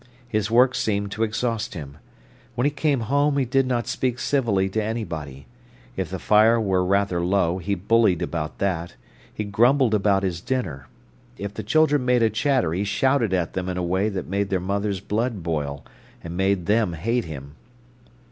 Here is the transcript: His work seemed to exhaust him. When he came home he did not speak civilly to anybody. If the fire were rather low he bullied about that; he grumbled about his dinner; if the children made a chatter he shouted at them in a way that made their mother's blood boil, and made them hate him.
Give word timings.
His 0.27 0.49
work 0.49 0.73
seemed 0.73 1.11
to 1.11 1.21
exhaust 1.21 1.75
him. 1.75 1.99
When 2.55 2.65
he 2.65 2.71
came 2.71 3.01
home 3.01 3.37
he 3.37 3.45
did 3.45 3.67
not 3.67 3.85
speak 3.85 4.17
civilly 4.17 4.67
to 4.69 4.83
anybody. 4.83 5.45
If 5.95 6.09
the 6.09 6.17
fire 6.17 6.59
were 6.59 6.83
rather 6.83 7.21
low 7.23 7.59
he 7.59 7.75
bullied 7.75 8.23
about 8.23 8.57
that; 8.57 8.95
he 9.31 9.43
grumbled 9.43 9.93
about 9.93 10.23
his 10.23 10.41
dinner; 10.41 10.87
if 11.37 11.53
the 11.53 11.61
children 11.61 12.03
made 12.03 12.23
a 12.23 12.31
chatter 12.31 12.73
he 12.73 12.83
shouted 12.83 13.31
at 13.31 13.53
them 13.53 13.69
in 13.69 13.77
a 13.77 13.83
way 13.83 14.09
that 14.09 14.27
made 14.27 14.49
their 14.49 14.59
mother's 14.59 15.01
blood 15.01 15.43
boil, 15.43 15.85
and 16.23 16.35
made 16.35 16.65
them 16.65 16.93
hate 16.93 17.25
him. 17.25 17.53